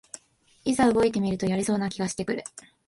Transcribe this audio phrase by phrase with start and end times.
[0.65, 2.43] いざ動いてみるとやれそうな気がしてくる